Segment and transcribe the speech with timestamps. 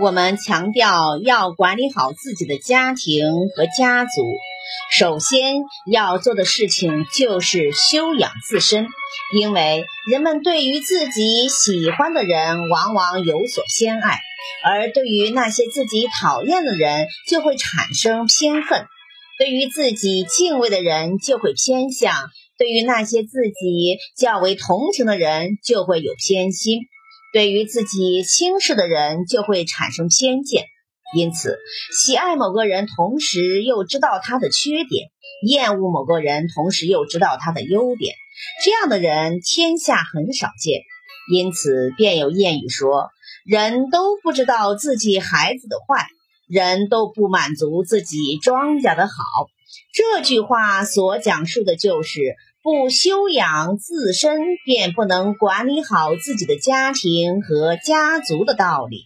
[0.00, 3.24] 我们强调要管理好自己的家庭
[3.56, 4.10] 和家族，
[4.92, 5.56] 首先
[5.90, 8.86] 要做的事情就是修养自身，
[9.34, 14.18] 因为人们对于自己喜欢的人往往有所偏爱，
[14.64, 18.86] 而对于那些自己讨厌的人就会产生偏恨，
[19.36, 22.14] 对于自己敬畏的人就会偏向，
[22.56, 26.82] 对于那些自己较为同情的人就会有偏心。
[27.32, 30.64] 对于自己轻视的人，就会产生偏见，
[31.14, 31.58] 因此
[31.92, 35.08] 喜爱某个人，同时又知道他的缺点；
[35.46, 38.14] 厌恶某个人，同时又知道他的优点。
[38.64, 40.80] 这样的人天下很少见，
[41.30, 43.10] 因此便有谚语说
[43.44, 46.06] ：“人都不知道自己孩子的坏，
[46.48, 49.12] 人都不满足自己庄稼的好。”
[49.92, 52.36] 这句话所讲述的就是。
[52.60, 59.04] 不修养自身，便不能管理好自己的家庭和家族的道理。